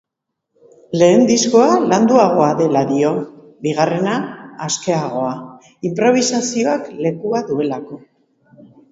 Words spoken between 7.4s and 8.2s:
duelako.